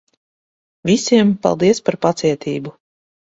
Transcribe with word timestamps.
Visiem, 0.89 1.35
paldies 1.45 1.83
par 1.89 1.97
pacietību. 2.07 2.73